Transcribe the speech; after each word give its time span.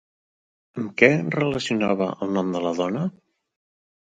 Amb 0.83 0.95
què 1.01 1.09
relacionava 1.35 2.07
el 2.27 2.33
nom 2.39 2.51
de 2.57 2.63
la 2.67 2.73
dona? 2.81 3.05